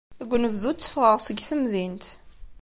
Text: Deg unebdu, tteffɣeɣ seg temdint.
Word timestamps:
Deg 0.19 0.29
unebdu, 0.35 0.71
tteffɣeɣ 0.73 1.17
seg 1.21 1.37
temdint. 1.47 2.05